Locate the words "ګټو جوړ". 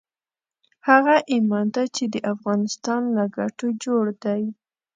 3.37-4.05